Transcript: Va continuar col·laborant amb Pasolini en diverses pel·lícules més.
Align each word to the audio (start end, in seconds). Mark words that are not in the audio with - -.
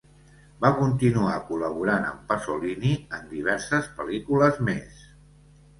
Va 0.63 0.69
continuar 0.77 1.35
col·laborant 1.49 2.07
amb 2.13 2.25
Pasolini 2.33 2.95
en 3.19 3.29
diverses 3.39 3.95
pel·lícules 4.01 4.61
més. 4.73 5.07